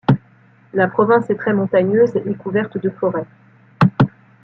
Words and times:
La 0.73 0.87
province 0.87 1.29
est 1.29 1.35
très 1.35 1.53
montagneuse 1.53 2.15
et 2.15 2.33
couverte 2.33 2.79
de 2.79 2.89
forêts. 2.89 3.27